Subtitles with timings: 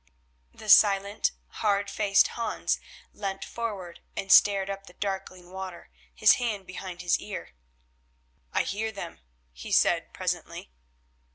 [0.51, 1.31] The silent,
[1.61, 2.79] hard faced Hans
[3.13, 7.51] leant forward and stared up the darkling water, his hand behind his ear.
[8.51, 9.19] "I hear them,"
[9.51, 10.71] he said presently.